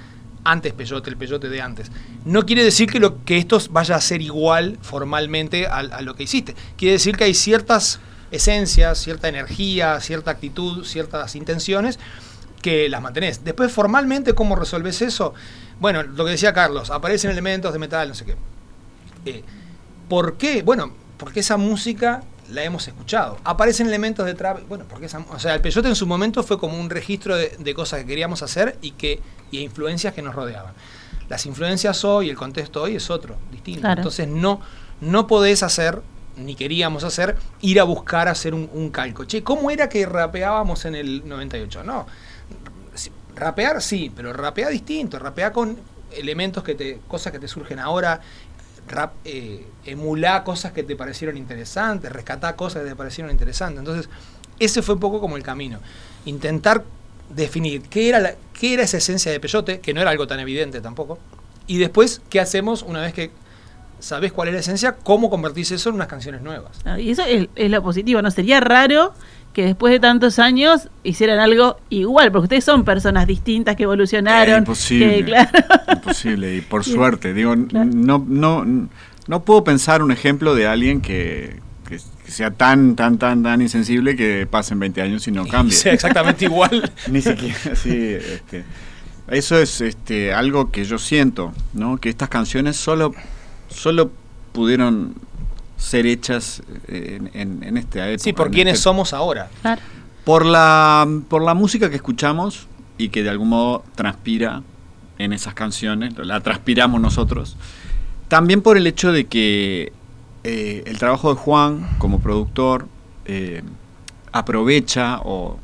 [0.43, 1.91] antes Peyote, el Peyote de antes.
[2.25, 6.13] No quiere decir que, lo, que esto vaya a ser igual formalmente a, a lo
[6.15, 6.55] que hiciste.
[6.75, 11.99] Quiere decir que hay ciertas esencias, cierta energía, cierta actitud, ciertas intenciones
[12.61, 13.45] que las mantenés.
[13.45, 15.33] Después, formalmente, ¿cómo resolves eso?
[15.79, 18.35] Bueno, lo que decía Carlos, aparecen elementos de metal, no sé qué.
[19.25, 19.43] Eh,
[20.09, 20.63] ¿Por qué?
[20.63, 23.37] Bueno, porque esa música la hemos escuchado.
[23.43, 26.57] Aparecen elementos de trap, bueno, porque esa, o sea, el peyote en su momento fue
[26.57, 29.19] como un registro de, de cosas que queríamos hacer y que
[29.51, 30.73] y influencias que nos rodeaban.
[31.29, 33.81] Las influencias hoy, el contexto hoy es otro, distinto.
[33.81, 33.99] Claro.
[33.99, 34.61] Entonces no
[35.01, 36.01] no podés hacer
[36.37, 39.25] ni queríamos hacer ir a buscar hacer un, un calco.
[39.25, 41.83] Che, ¿cómo era que rapeábamos en el 98?
[41.83, 42.05] No.
[43.37, 45.77] Rapear sí, pero rapea distinto, rapea con
[46.11, 48.19] elementos que te cosas que te surgen ahora,
[48.87, 53.79] rap, eh, emulá cosas que te parecieron interesantes, rescatá cosas que te parecieron interesantes.
[53.79, 54.09] Entonces,
[54.59, 55.79] ese fue un poco como el camino.
[56.25, 56.83] Intentar
[57.29, 60.39] definir qué era, la, qué era esa esencia de Peyote, que no era algo tan
[60.39, 61.19] evidente tampoco,
[61.67, 63.31] y después qué hacemos una vez que
[63.99, 66.77] sabes cuál es la esencia, cómo convertís eso en unas canciones nuevas.
[66.85, 68.31] Ah, Y eso es, es lo positivo, ¿no?
[68.31, 69.13] Sería raro
[69.57, 74.53] que después de tantos años hicieran algo igual, porque ustedes son personas distintas que evolucionaron.
[74.53, 75.15] Eh, imposible.
[75.15, 75.49] que, claro.
[75.93, 77.89] Imposible, y por suerte, digo, Claro.
[77.91, 78.87] no, no,
[79.27, 83.59] no puedo pensar un ejemplo de alguien que, que- que sea tan, tan, tan, tan
[83.63, 85.73] insensible que pasen 20 años y no cambie.
[85.75, 86.91] sea exactamente igual.
[87.09, 88.63] Ni siquiera, sí, este,
[89.27, 91.97] eso es este, algo que yo siento, ¿no?
[91.97, 93.15] Que estas canciones solo,
[93.69, 94.11] solo
[94.51, 95.15] pudieron
[95.77, 98.23] ser hechas en, en, en esta época.
[98.23, 99.49] Sí, por en quienes este- somos ahora.
[99.61, 99.81] Claro.
[100.25, 104.63] por la, por la música que escuchamos y que de algún modo transpira
[105.19, 107.55] en esas canciones, la transpiramos nosotros.
[108.27, 109.93] También por el hecho de que
[110.43, 112.87] eh, el trabajo de Juan como productor
[113.25, 113.61] eh,
[114.31, 115.59] aprovecha o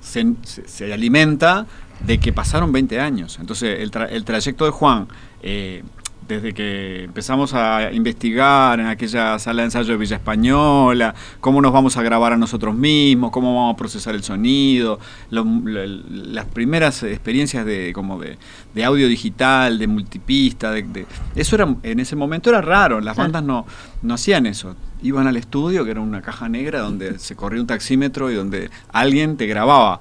[0.00, 1.66] se, se- se alimenta
[2.00, 3.38] de que pasaron 20 años.
[3.40, 5.08] Entonces el, tra- el trayecto de Juan,
[5.42, 5.82] eh,
[6.28, 11.72] desde que empezamos a investigar en aquella sala de ensayo de Villa Española, cómo nos
[11.72, 14.98] vamos a grabar a nosotros mismos, cómo vamos a procesar el sonido,
[15.30, 18.38] lo- lo- las primeras experiencias de como de,
[18.74, 23.16] de audio digital, de multipista, de, de- eso era en ese momento era raro, las
[23.16, 23.66] bandas no,
[24.02, 24.74] no hacían eso.
[25.02, 28.70] Iban al estudio, que era una caja negra donde se corría un taxímetro y donde
[28.92, 30.00] alguien te grababa.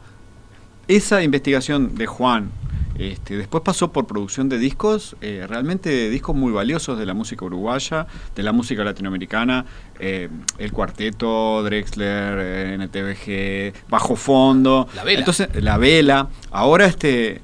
[0.88, 2.50] Esa investigación de Juan,
[2.98, 7.44] este, después pasó por producción de discos, eh, realmente discos muy valiosos de la música
[7.44, 9.66] uruguaya, de la música latinoamericana,
[10.00, 14.88] eh, el cuarteto, Drexler, eh, NTVG, Bajo Fondo.
[14.96, 15.20] La Vela.
[15.20, 16.30] Entonces, La Vela.
[16.52, 17.42] Ahora este,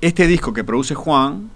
[0.00, 1.50] este disco que produce Juan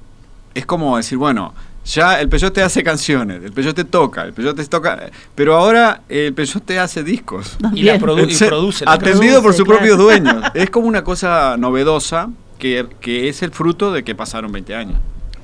[0.55, 1.55] es como decir, bueno,
[1.85, 6.81] ya el Peyote hace canciones, el Peyote toca, el Peyote toca, pero ahora el Peyote
[6.81, 7.57] hace discos.
[7.75, 8.85] Y la y produce.
[8.85, 9.79] la atendido por sus claro.
[9.79, 10.43] propios dueños.
[10.55, 14.99] Es como una cosa novedosa que, que es el fruto de que pasaron 20 años.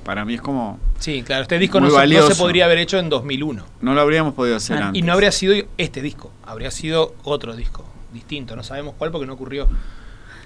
[0.04, 2.36] Para mí es como, Sí, claro, este disco no se, no se valioso.
[2.42, 3.64] podría haber hecho en 2001.
[3.82, 4.98] no lo habríamos podido hacer Ah, antes.
[4.98, 8.56] Y no habría sido este disco, habría sido otro disco, distinto.
[8.56, 9.68] No sabemos cuál porque no ocurrió.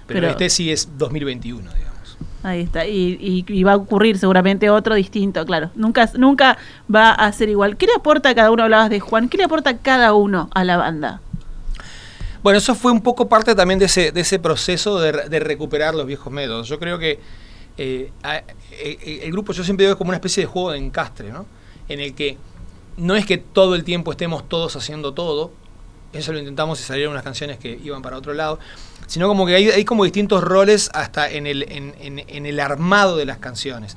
[0.06, 1.96] Pero, Pero- este sí es 2021, digamos.
[2.42, 2.86] Ahí está.
[2.86, 5.70] Y, y- y va a ocurrir seguramente otro distinto, claro.
[5.74, 6.58] Nunca, nunca
[6.94, 7.76] va a ser igual.
[7.76, 8.62] ¿Qué le aporta a cada uno?
[8.62, 9.28] Hablabas de Juan.
[9.28, 11.20] ¿Qué le aporta cada uno a la banda?
[12.46, 15.96] Bueno, eso fue un poco parte también de ese, de ese proceso de, de recuperar
[15.96, 16.68] los viejos métodos.
[16.68, 17.18] Yo creo que
[17.76, 18.36] eh, a-
[18.70, 21.44] eh, el grupo, yo siempre es como una especie de juego de encastre, ¿no?
[21.88, 22.38] En el que
[22.98, 25.50] no es que todo el tiempo estemos todos haciendo todo,
[26.12, 28.60] eso lo intentamos y salieron unas canciones que iban para otro lado,
[29.08, 33.96] sino como que hay, como distintos roles hasta en el, armado de las canciones.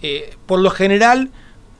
[0.00, 1.30] Eh, por lo general,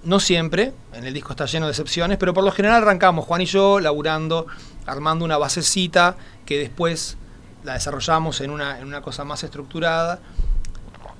[0.04, 3.40] no siempre, en el disco está lleno de excepciones, pero por lo general arrancamos Juan
[3.40, 4.46] y yo laburando,
[4.86, 6.16] armando una basecita
[6.46, 7.16] que después
[7.64, 10.20] la desarrollamos en una, en una cosa más estructurada.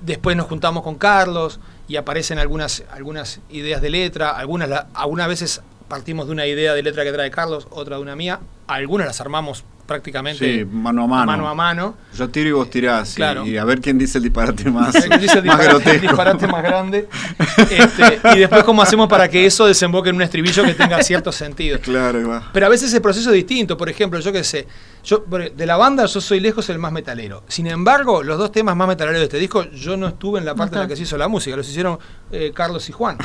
[0.01, 5.61] Después nos juntamos con Carlos y aparecen algunas, algunas ideas de letra, algunas, algunas veces
[5.87, 9.21] partimos de una idea de letra que trae Carlos, otra de una mía, algunas las
[9.21, 11.25] armamos prácticamente Sí, mano a mano.
[11.25, 11.95] mano a mano.
[12.17, 13.13] Yo tiro y vos tirás.
[13.13, 13.45] y- Claro.
[13.45, 16.01] Y, a ver quién dice el disparate más, El el más disparate, el grotesco.
[16.01, 17.07] disparate más grande.
[17.69, 21.31] Este, y después cómo hacemos para que eso desemboque en un estribillo que tenga cierto
[21.31, 21.79] sentido.
[21.79, 22.49] Claro, va.
[22.53, 23.77] Pero a veces el proceso es distinto.
[23.77, 24.67] Por ejemplo, yo qué sé,
[25.03, 27.43] yo de la banda yo soy lejos el más metalero.
[27.47, 30.55] Sin embargo, los dos temas más metaleros de este disco, yo no estuve en la
[30.55, 31.99] parte en la que se hizo la música, los hicieron
[32.31, 33.17] eh, Carlos y Juan.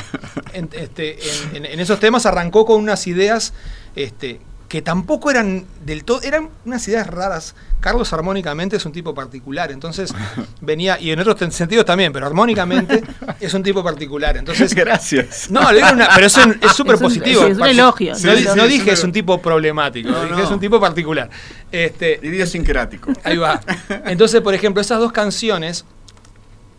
[0.53, 1.17] En, este,
[1.53, 3.53] en, en- en esos temas arrancó con unas ideas
[3.95, 7.55] este, que tampoco eran del todo, eran unas ideas raras.
[7.79, 10.13] Carlos armónicamente es un tipo particular, entonces
[10.61, 13.01] venía, y en otros sentidos también, pero armónicamente
[13.39, 14.35] es un tipo particular.
[14.35, 15.49] Entonces, Gracias.
[15.49, 17.45] no, digo una- pero eso es súper Es positivo.
[17.45, 20.59] es un elogio, No, Sí, no dije es un tipo problemático, No, dije es un
[20.59, 21.29] tipo particular.
[21.71, 23.13] Este, Idiosincrático.
[23.23, 23.61] ahí va.
[24.05, 25.85] Entonces, por ejemplo, esas dos canciones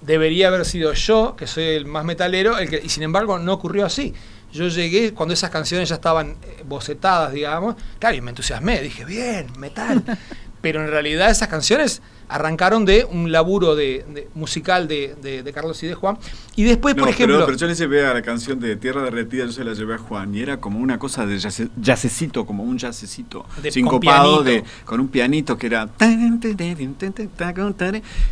[0.03, 3.53] debería haber sido yo, que soy el más metalero, el que, y sin embargo no
[3.55, 4.15] ocurrió así.
[4.53, 9.05] Yo llegué cuando esas canciones ya estaban eh, bocetadas, digamos, claro, y me entusiasmé, dije,
[9.05, 10.03] bien, metal.
[10.61, 15.53] Pero en realidad esas canciones arrancaron de un laburo de, de- musical de, de- de
[15.53, 16.19] Carlos y de Juan.
[16.57, 17.37] Y después, No, por ejemplo...
[17.37, 19.95] pero, pero yo le llevé a la canción de Tierra Derretida, yo se la llevé
[19.95, 24.39] a Juan y era como una cosa de yace- yacecito, como un yacecito De- sincopado
[24.39, 25.89] con de, con un pianito que era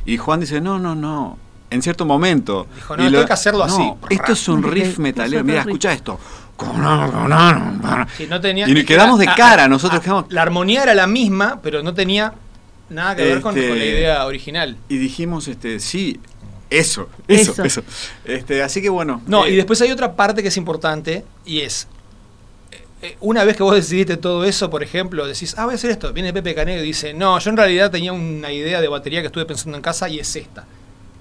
[0.05, 1.39] y Juan dice no no no
[1.71, 3.93] en cierto momento Dijo, no, Y esto hay que hacerlo no, así.
[4.15, 6.19] esto es un riff metalero mira escucha esto
[8.17, 11.61] Sí, no tenía, y nos quedamos de cara nosotros quedamos La armonía era la misma,
[11.63, 12.33] pero no tenía
[12.89, 14.77] nada que ver con, Este- con la idea original.
[14.89, 16.21] y dijimos este sí
[16.71, 17.65] eso eso Eso.
[17.65, 17.83] eso,
[18.25, 21.61] Este, así que bueno No, eh, y después hay otra parte que es importante y
[21.61, 21.87] es.
[22.73, 25.75] eh, eh, Una vez que vos decidiste todo eso, por ejemplo, decís, ah, voy a
[25.77, 26.13] hacer esto.
[26.13, 29.27] Viene Pepe Canego y dice, no, yo en realidad tenía una idea de batería que
[29.27, 30.65] estuve pensando en casa y es esta.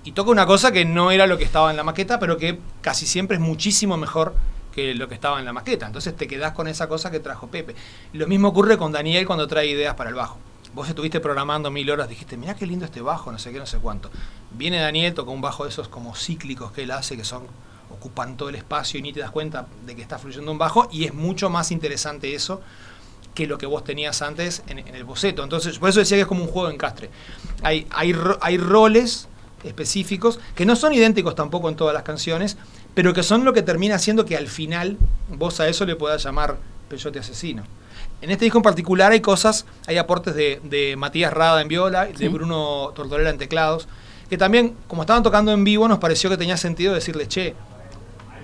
[0.06, 2.60] Y toca una cosa que no era lo que estaba en la maqueta, pero que
[2.82, 4.36] casi siempre es muchísimo mejor
[4.72, 5.88] que lo que estaba en la maqueta.
[5.88, 7.76] Entonces te quedás con esa cosa que trajo Pepe.
[8.14, 10.38] Lo mismo ocurre con Daniel cuando trae ideas para el bajo.
[10.76, 13.66] Vos estuviste programando mil horas, dijiste, mirá qué lindo este bajo, no sé qué, no
[13.66, 14.12] sé cuánto.
[14.52, 17.48] Viene Daniel, toca un bajo de esos como cíclicos que él hace, que son
[17.90, 20.88] ocupan todo el espacio y ni te das cuenta de que está fluyendo un bajo,
[20.92, 22.62] y es mucho más interesante eso
[23.34, 25.44] que lo que vos tenías antes en, el boceto.
[25.44, 27.10] Entonces, por eso decía que es como un juego de encastre.
[27.64, 29.28] Hay, hay, hay roles
[29.66, 32.58] específicos que no son idénticos tampoco en todas las canciones,
[32.94, 34.98] pero que son lo que termina haciendo que al final
[35.30, 36.58] vos a eso le puedas llamar
[36.90, 37.64] peyote asesino.
[38.22, 42.08] En este disco en particular hay cosas, hay aportes de, de Matías Rada en viola,
[42.08, 42.24] Sí.
[42.24, 43.88] de Bruno Tortorella en teclados,
[44.30, 47.54] Que también, como estaban tocando en vivo, nos pareció que tenía sentido decirles, che,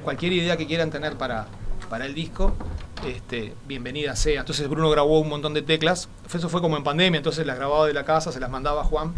[0.04, 1.48] cualquier idea que quieran tener para,
[1.90, 2.54] para el disco,
[3.08, 4.42] este, bienvenida sea.
[4.42, 7.88] Entonces Bruno grabó un montón de teclas, eso fue como en pandemia, entonces las grababa
[7.88, 9.14] de la casa, se las mandaba a Juan.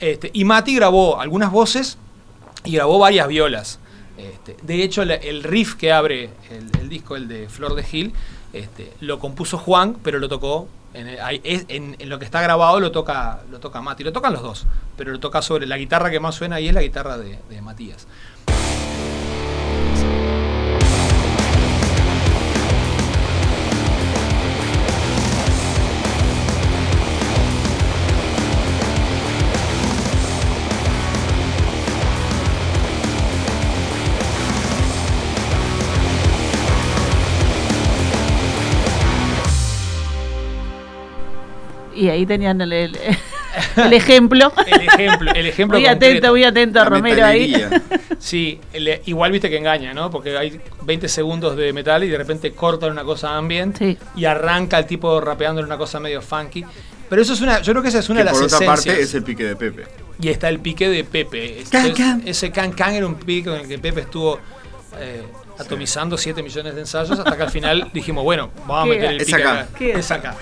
[0.00, 1.98] Este, y Mati grabó algunas voces
[2.64, 3.78] y grabó varias violas.
[4.16, 8.12] Este, de hecho, el riff que abre el, disco, el de Flor de Gil,
[8.52, 10.68] este, lo compuso Juan, pero lo tocó.
[10.92, 14.02] En, lo que está grabado lo toca, lo toca Mati.
[14.02, 16.74] Lo tocan los dos, pero lo toca sobre la guitarra que más suena ahí es
[16.74, 18.06] la guitarra de Matías.
[42.00, 42.98] Y ahí tenían el, el-
[43.76, 44.52] el ejemplo.
[44.66, 46.06] El ejemplo, el ejemplo muy concreto.
[46.12, 47.54] atento, muy atento, La Romero ahí.
[48.18, 50.10] Sí, el- igual viste que engaña, ¿no?
[50.10, 53.98] Porque hay 20 segundos de metal y de repente cortan una cosa ambient Sí.
[54.14, 56.64] y arranca el tipo rapeando en una cosa medio funky.
[57.08, 58.56] Pero eso es una, yo creo que esa es una Que de las por otra
[58.58, 58.86] esencias.
[58.86, 59.84] parte es el pique de Pepe.
[60.20, 61.64] Y está el pique de Pepe.
[61.70, 62.22] Can, Entonces, can.
[62.26, 64.38] Ese can can era un pique en el que Pepe estuvo
[65.00, 65.22] eh,
[65.58, 69.20] atomizando 7 millones de ensayos hasta que al final dijimos, bueno, vamos a meter el
[69.20, 69.60] Es pique acá.
[69.60, 69.84] acá.
[69.98, 70.36] Es acá.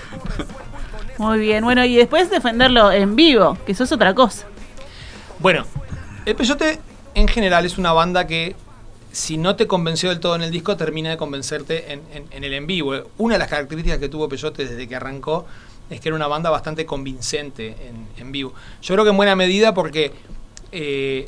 [1.19, 4.47] Muy bien, bueno, y después defenderlo en vivo, que eso es otra cosa.
[5.39, 5.65] Bueno,
[6.25, 6.79] el Peyote
[7.13, 8.55] en general es una banda que
[9.11, 12.43] si no te convenció del todo en el disco, termina de convencerte en, en- en
[12.43, 12.93] el en vivo.
[13.17, 15.45] Una de las características que tuvo Peyote desde que arrancó
[15.89, 18.53] es que era una banda bastante convincente en, en vivo.
[18.81, 20.13] Yo creo que en buena medida porque
[20.71, 21.27] eh,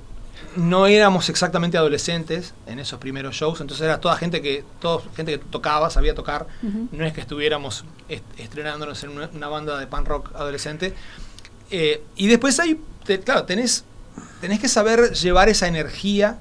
[0.56, 5.34] no éramos exactamente adolescentes en esos primeros shows, entonces era toda gente que, toda gente
[5.34, 6.48] que tocaba, sabía tocar,
[6.92, 10.94] no es que estuviéramos est- estrenándonos en una, una banda de punk rock adolescente.
[11.70, 12.60] Eh, y después
[13.06, 13.86] te- claro, tenés,
[14.42, 16.38] tenés que saber llevar esa energía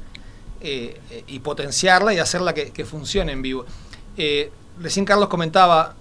[0.60, 3.64] eh, y potenciarla y hacerla que, que funcione en vivo.
[4.16, 5.94] Eh, recién Carlos comentaba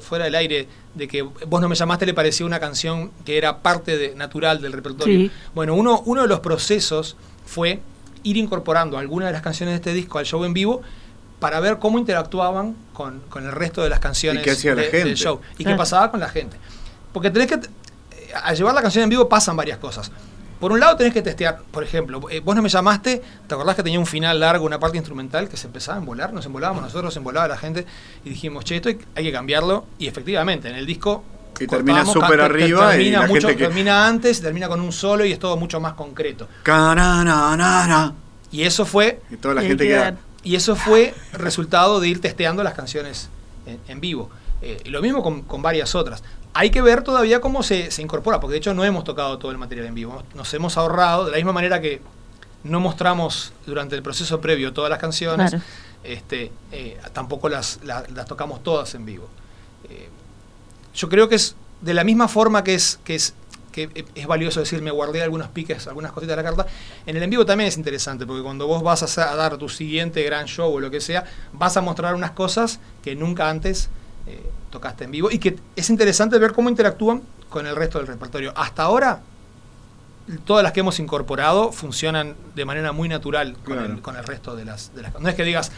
[0.00, 3.58] fuera del aire de que vos no me llamaste, le parecía una canción que era
[3.58, 5.18] parte de- natural del repertorio.
[5.18, 5.30] Sí.
[5.54, 7.80] Bueno, uno, uno de los procesos fue
[8.22, 10.82] ir incorporando algunas de las canciones de este disco al show en vivo
[11.40, 14.82] para ver cómo interactuaban con, con el resto de las canciones ¿Y qué hacía la
[14.82, 15.04] gente?
[15.04, 15.40] del show.
[15.58, 16.56] Y qué pasaba con la gente.
[17.12, 17.54] Porque tenés que...
[17.56, 20.10] eh, Al llevar la canción en vivo pasan varias cosas.
[20.60, 23.76] Por un lado tenés que testear, por ejemplo, eh, vos no me llamaste, ¿te acordás
[23.76, 26.32] que tenía un final largo, una parte instrumental que se empezaba a embolar?
[26.32, 27.84] Nos embolábamos nosotros, se embolaba la gente
[28.24, 29.86] y dijimos, che, esto hay, hay que cambiarlo.
[29.98, 31.24] Y efectivamente, en el disco...
[31.60, 34.90] Y termina súper arriba y termina, la mucho- gente que- termina antes, termina con un
[34.90, 36.48] solo y es todo mucho más concreto.
[36.62, 38.14] Cananana.
[38.50, 40.16] Y eso fue Y toda la Y gente queda.
[40.42, 43.28] y eso fue resultado de ir testeando las canciones
[43.66, 44.30] en, en vivo.
[44.66, 46.22] Eh, lo mismo con, con varias otras.
[46.54, 49.50] Hay que ver todavía cómo se, se incorpora, porque de hecho no hemos tocado todo
[49.50, 50.22] el material en vivo.
[50.34, 52.00] Nos hemos ahorrado, de la misma manera que
[52.62, 55.64] no mostramos durante el proceso previo todas las canciones, Claro.
[56.02, 59.28] este, eh, tampoco las, la- las tocamos todas en vivo.
[59.90, 60.08] Eh,
[60.94, 63.34] yo creo que es de la misma forma que es, que es
[63.72, 66.66] que es valioso decir, me guardé algunos piques, algunas cositas de la carta.
[67.06, 69.68] En el en vivo también es interesante, porque cuando vos vas a, a dar tu
[69.68, 73.88] siguiente gran show o lo que sea, vas a mostrar unas cosas que nunca antes
[74.26, 78.06] eh, tocaste en vivo y que es interesante ver cómo interactúan con el resto del
[78.06, 78.52] repertorio.
[78.56, 79.20] Hasta ahora,
[80.44, 83.92] todas las que hemos incorporado funcionan de manera muy natural con, Claro.
[83.94, 85.20] el, con el resto de las, de las...
[85.20, 85.70] No es que digas,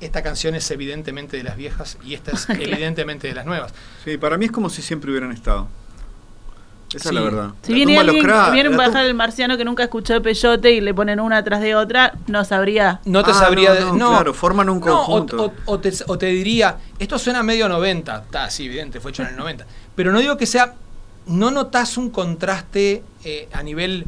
[0.00, 3.72] esta canción es evidentemente de las viejas y esta es evidentemente de las nuevas.
[4.04, 5.68] Sí, para mí es como si siempre hubieran estado.
[6.94, 7.50] Esa es la verdad.
[7.62, 11.20] Si La viene alguien, viene bajar el marciano que nunca escuchó Peyote y le ponen
[11.20, 13.00] una atrás de otra, no sabría.
[13.04, 13.74] No te Ah, sabría...
[13.94, 15.52] no, claro, forman un No, o- conjunto.
[15.66, 18.16] o, o te, o te diría, esto suena medio 90.
[18.24, 19.66] Está, sí, evidente, fue hecho en el 90.
[19.94, 20.74] Pero no digo que sea...
[21.26, 24.06] No notas un contraste eh, a nivel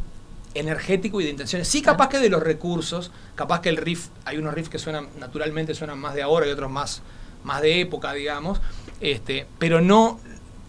[0.55, 1.67] energético y de intenciones.
[1.67, 5.07] Sí, capaz que de los recursos, capaz que el riff, hay unos riffs que suenan,
[5.19, 7.01] naturalmente suenan más de ahora y otros más,
[7.43, 8.59] más de época, digamos,
[8.99, 10.19] este, pero no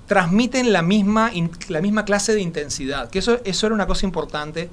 [0.06, 3.08] transmiten la misma, in- la misma clase de intensidad.
[3.10, 4.68] Que eso, eso era una cosa importante.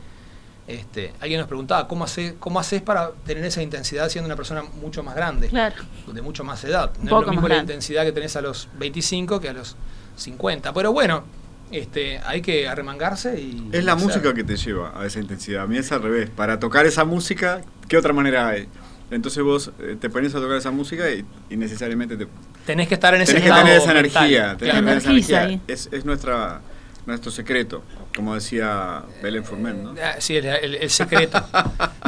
[0.68, 4.64] Este, alguien nos preguntaba, ¿cómo, hace, ¿cómo haces para tener esa intensidad siendo una persona
[4.82, 5.48] mucho más grande?
[5.50, 5.76] Claro.
[6.12, 6.92] de mucho más edad.
[7.00, 9.54] Un No poco es lo mismo la intensidad que tenés a los 25 que a
[9.54, 9.76] los
[10.16, 10.72] 50.
[10.74, 11.24] Pero bueno,
[11.72, 13.70] este, hay que arremangarse y...
[13.72, 14.06] Es la hacer.
[14.08, 15.64] música que te lleva a esa intensidad.
[15.64, 16.30] A mí es al revés.
[16.30, 18.68] Para tocar esa música, ¿qué otra manera hay?
[19.10, 22.28] Entonces vos eh, te pones a tocar esa música y, y necesariamente te,
[22.66, 24.24] Tenés que estar en ese tenés que estado tener esa mental.
[24.26, 24.42] energía.
[24.44, 24.80] tenés que Claro.
[24.86, 25.10] tener esa
[25.44, 25.60] energía.
[25.68, 26.62] Es, es nuestra,
[27.06, 27.84] nuestro secreto,
[28.16, 29.96] como decía Belén Formen, ¿no?
[30.02, 31.44] Ah, Sí, el, el- el secreto.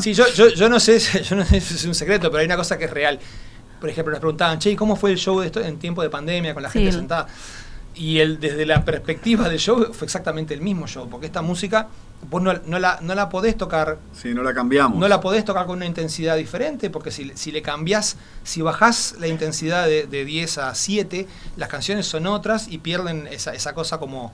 [0.01, 2.45] Sí, yo, yo, yo no sé, yo no sé si es un secreto, pero hay
[2.45, 3.20] una cosa que es real.
[3.82, 6.10] Por ejemplo, nos preguntaban, che, ¿y cómo fue el show de esto en tiempo de
[6.10, 6.80] pandemia con la Sí.
[6.80, 7.28] gente sentada?
[7.95, 11.88] Y el, desde la perspectiva del show fue exactamente el mismo show, porque esta música
[12.30, 14.97] vos no, no la, no la podés tocar Sí, no la cambiamos.
[14.99, 19.15] no la podés tocar con una intensidad diferente, porque si, si le cambiás, si bajás
[19.19, 23.74] la intensidad de, de 10 a 7, las canciones son otras y pierden esa, esa
[23.74, 24.34] cosa como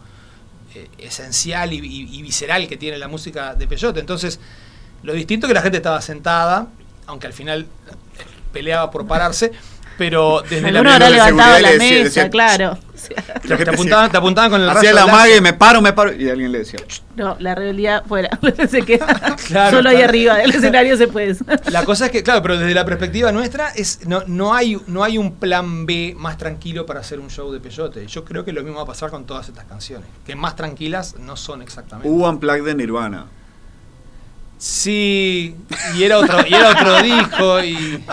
[0.75, 3.99] eh, esencial y, y- y visceral que tiene la música de Peyote.
[3.99, 4.39] Entonces,
[5.03, 6.67] lo distinto es que la gente estaba sentada,
[7.07, 8.23] aunque al final eh,
[8.53, 9.51] peleaba por pararse,
[9.99, 12.77] pero desde la habrá de levantado seguridad la decía- mesa, decía, claro.
[13.47, 16.13] te, te apuntaban, te apuntaban con el Hacía la magia y me paro, me paro.
[16.13, 16.79] Y alguien le decía,
[17.15, 18.29] No, la rebeldía fuera.
[18.69, 20.09] se queda Claro, solo ahí claro.
[20.09, 21.35] arriba del escenario se puede.
[21.71, 25.03] La cosa es que, claro, pero desde la perspectiva nuestra, es no, no, hay, no
[25.03, 28.07] hay un plan B más tranquilo para hacer un show de Peyote.
[28.07, 31.15] Yo creo que lo mismo va a pasar con todas estas canciones, que más tranquilas
[31.19, 32.09] no son exactamente.
[32.09, 33.25] hubo Unplugged de Nirvana.
[34.61, 35.55] Sí,
[35.95, 38.03] y era otro, y era otro disco, y,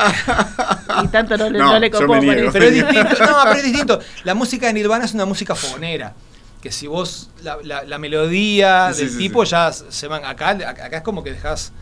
[1.03, 2.51] Y tanto no, le- No, no le copó eso.
[2.53, 3.25] pero es distinto.
[3.27, 3.99] No, pero es distinto.
[4.23, 6.15] La música de Nirvana es una música fogonera.
[6.63, 9.51] Que si vos, la, la- la melodía Sí, del sí, tipo sí.
[9.51, 10.25] ya se van.
[10.25, 11.73] Acá, acá es como que dejas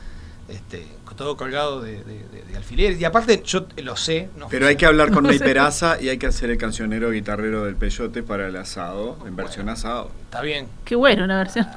[0.49, 2.99] este, todo colgado de, de- de- de alfileres.
[2.99, 4.31] Y aparte, yo lo sé.
[4.39, 5.39] No Pero hay que hablar con Ney.
[5.39, 9.69] Peraza y hay que hacer el cancionero guitarrero del Peyote para el asado, en versión
[9.69, 10.11] asado.
[10.25, 10.69] Está bien.
[10.87, 11.67] Qué bueno una versión.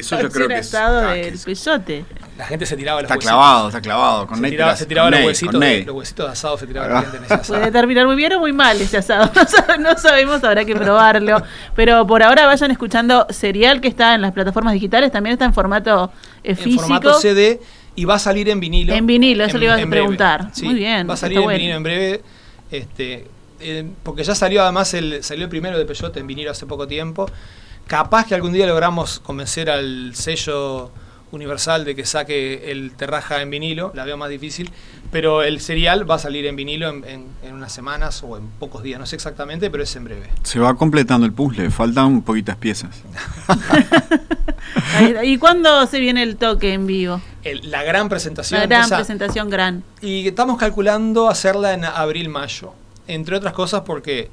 [0.00, 0.74] Eso yo creo que es.
[0.74, 1.38] asado ah, del.
[2.38, 3.32] La gente se tiraba los Está huesitos.
[3.32, 4.26] clavado, está clavado.
[4.26, 6.86] Con se tiraba, se tiraba con los, huesitos de, los huesitos de asado, se tiraba
[6.86, 6.90] Ah.
[6.90, 7.58] la gente en ese asado.
[7.58, 9.30] Puede terminar muy bien o muy mal ese asado.
[9.34, 11.42] No, sab- no sabemos, habrá que probarlo.
[11.74, 15.10] Pero por ahora vayan escuchando Serial, que está en las plataformas digitales.
[15.12, 16.12] También está en formato
[16.44, 16.82] eh, en físico.
[16.82, 17.60] formato CD
[17.94, 18.92] y va a salir en vinilo.
[18.92, 20.50] En vinilo, eso le iba a preguntar.
[20.52, 21.58] Sí, Muy bien, Va a salir está en bueno.
[21.58, 22.22] vinilo en breve.
[22.70, 23.26] Este,
[23.60, 26.86] eh, porque ya salió además el, salió el primero de Peyote en vinilo hace poco
[26.86, 27.26] tiempo.
[27.86, 30.90] Capaz que algún día logramos convencer al sello
[31.32, 34.70] universal de que saque el Terraja en vinilo, la veo más difícil,
[35.12, 38.46] pero el serial va a salir en vinilo en, en- en unas semanas o en
[38.58, 40.30] pocos días, no sé exactamente, pero es en breve.
[40.42, 43.02] Se va completando el puzzle, faltan poquitas piezas.
[45.24, 47.20] ¿Y cuándo se viene el toque en vivo?
[47.44, 48.60] El- la gran presentación.
[48.60, 49.84] La gran esa- presentación gran.
[50.00, 52.72] Y estamos calculando hacerla en abril-mayo.
[53.08, 54.30] Entre otras cosas porque,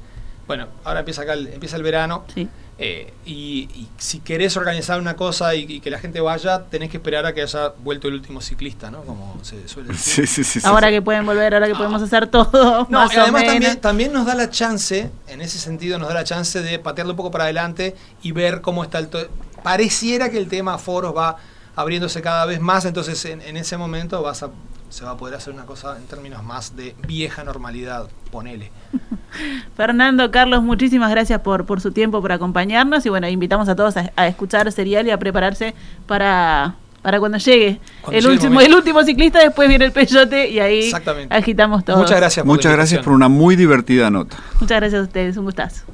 [0.47, 2.23] bueno, ahora empieza acá el, empieza el verano.
[2.33, 2.47] Sí.
[2.79, 6.89] Eh, y, y si querés organizar una cosa y, y que la gente vaya, tenés
[6.89, 9.01] que esperar a que haya vuelto el último ciclista, ¿no?
[9.03, 10.27] Como se suele decir.
[10.27, 10.67] Sí, sí, sí.
[10.67, 10.95] Ahora sí.
[10.95, 12.87] que pueden volver, ahora que podemos hacer todo.
[12.89, 13.53] No, más y además o menos.
[13.53, 17.13] también, también nos da la chance, en ese sentido, nos da la chance de patearlo
[17.13, 19.07] un poco para adelante y ver cómo está el...
[19.07, 19.27] to-
[19.63, 21.37] Pareciera que el tema foros va
[21.75, 24.49] abriéndose cada vez más, entonces en, en ese momento vas a,
[24.89, 28.71] se va a poder hacer una cosa en términos más de vieja normalidad, ponele.
[29.75, 33.03] Fernando, Carlos, muchísimas gracias por, por su tiempo, por acompañarnos.
[33.05, 35.73] Y bueno, invitamos a todos a, a escuchar serial y a prepararse
[36.05, 37.79] para, para cuando llegue.
[38.01, 40.91] Cuando el, llegue último, el último ciclista, después viene el peyote y ahí
[41.29, 41.97] agitamos todo.
[41.97, 44.37] Muchas gracias por Muchas gracias por una muy divertida nota.
[44.59, 45.85] Muchas gracias a ustedes, un gustazo.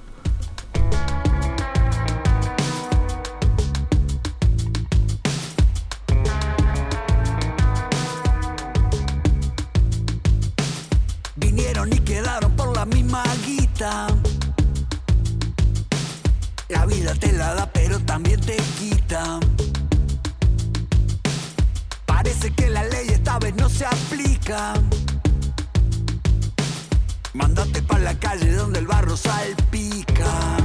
[18.19, 19.39] También te quita.
[22.05, 24.73] Parece que la ley esta vez no se aplica.
[27.31, 30.58] Mándate pa' la calle donde el barro salpica.